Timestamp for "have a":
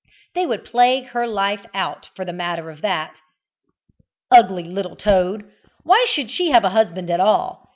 6.49-6.71